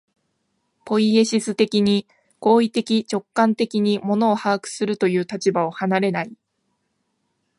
[0.83, 2.07] ポイエシス的に、
[2.39, 6.33] 行為的直観的に物を把握するという立場を離れない。